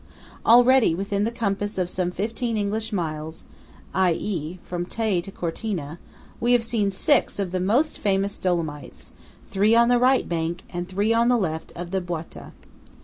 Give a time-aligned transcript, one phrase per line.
[0.47, 3.43] Already, within the compass of some fifteen English miles
[3.93, 4.13] (i.
[4.13, 5.99] e., from Tai to Cortina),
[6.39, 9.11] we have seen six of the most famous Dolomites,
[9.51, 12.51] three on the right bank and three on the left of the Boita.